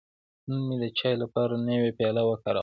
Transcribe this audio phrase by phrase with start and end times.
[0.47, 2.59] نن مې د چای لپاره نوی پیاله وکاروله.